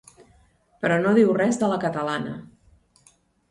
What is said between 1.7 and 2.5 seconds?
la Catalana.